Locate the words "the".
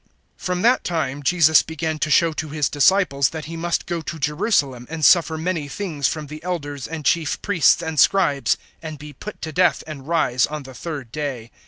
6.25-6.41, 10.63-10.73